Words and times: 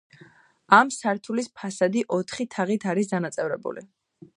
ამ 0.77 0.89
სართულის 0.95 1.51
ფასადი 1.61 2.05
ოთხი 2.19 2.49
თაღით 2.57 2.89
არის 2.95 3.13
დანაწევრებული. 3.17 3.91